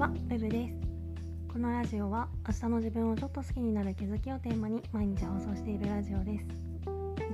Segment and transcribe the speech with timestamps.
[0.00, 0.74] は、ベブです。
[1.52, 6.46] このラジオは明日の自分をちょっと好きになる気づきをテーマに毎日放送しているラジオです。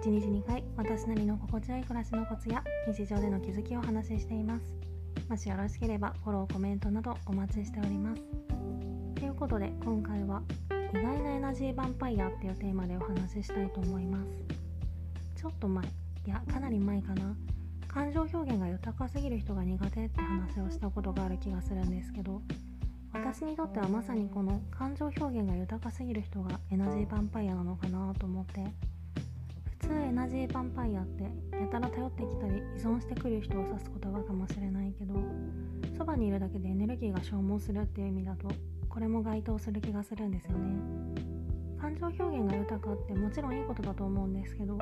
[0.03, 4.75] 1日2回私なりの心地よい暮らしのコツや日常での気づきをお話ししています。
[5.29, 8.23] もしよろしければフォローコメントなどお待ちしております。
[9.15, 10.43] ということで今回は
[10.93, 15.41] 意外なエナジーヴァンパイアっていうテーマでお話ししたいと思います。
[15.41, 15.89] ちょっと前い
[16.27, 17.37] やかなり前かな。
[17.97, 22.43] 感情表現が豊かすぎる人が苦手って話をしたことがある気がするんですけど
[23.15, 28.67] 私にとってはまさにこの感情表現が豊かすぎる人がエナジーヴァンパイアなのかなと思って
[29.81, 31.23] 普通エナジーヴァンパイアって
[31.59, 35.15] やたら頼ってきたり依存してくる人を指す言葉かもしれないけど
[35.97, 38.49] そばにいるだけでエネルギーが消耗するっていう意味だと
[38.91, 40.77] これも該当する気がするんですよね。
[41.81, 44.77] 感情表現が豊かってもちろんいいことだと思うんですけど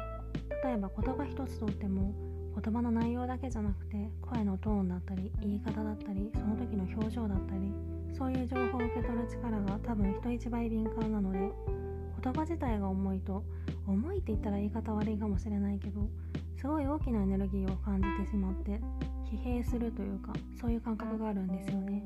[0.64, 7.72] 例えば言葉一つとっても言葉の内容だけじゃなくて声のトーンだったり言い方だったりその時の表情だったり
[8.16, 11.38] そういう情報を受け取る力が多分人一倍敏感なので
[12.22, 13.44] 言葉自体が重いと
[13.86, 16.08] 重いって言ったら言い方悪いかもしれないけど
[16.56, 18.80] すごい大きなエネルギーを感じてしまって
[19.30, 22.02] 疲弊するというかそういう感覚があるんですよね。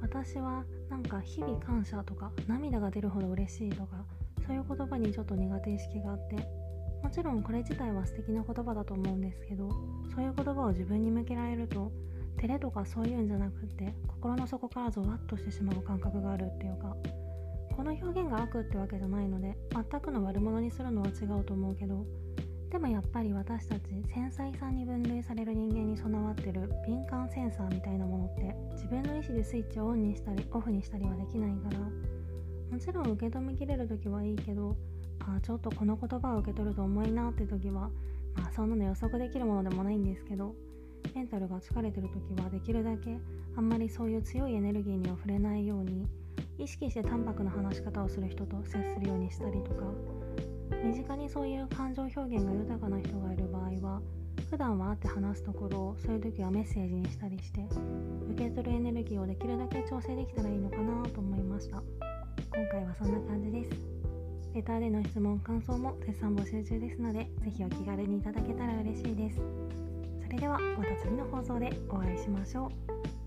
[0.00, 4.04] 私はなんか日々感謝とか涙が出るほど嬉しいとか
[4.46, 6.36] そういう言葉にちょっと苦手意識があって
[7.04, 9.68] もちろんこれ自体は素敵な言葉だと思うんですけど
[10.14, 11.92] そういう言葉を自分に向けられると
[12.40, 16.96] 照れとかそういうんじゃなくって心の底からゾワッとしてしまう感覚があるっていうか
[17.76, 22.06] この表現が悪ってわけじゃないので全くの悪者にするのは違うと思うけど
[22.70, 23.82] でもやっぱり私たち
[24.12, 31.78] 繊細さに分類される人間に備わってる敏感センサーみたいなものって自分の意思でスイッチをオンにしたりオフにしたりはできないから
[32.70, 34.74] もちろん受け止めきれる時はいいけど
[35.20, 37.90] あちょっとこの言葉を受け取ると重いなって時は
[38.36, 40.54] まあそんなの予測できるものでもないんですけど
[41.14, 43.18] メンタルが疲れてる時はできるだけ
[43.56, 46.06] あんまりそういう強いエネルギーには触れないように
[46.58, 49.86] 意識して淡白な話し方をする人と接するようにしたりとか
[50.82, 54.00] 身近にそういう感情表現が豊かな人がいる場合は
[54.50, 57.66] 普段は会って話すところをそういう時はメッセージにしたりして
[58.32, 61.82] 受け取るエネルギーをできるだけ調整できたらいいのかなと思いました。
[62.54, 64.03] 今回はそんな感じです。
[64.54, 69.40] レターでの質問、感想も絶賛募集中ですので、ぜひお気軽にいただけたら嬉しいです。
[70.24, 73.23] それではまた次の放送でお会いしましょう。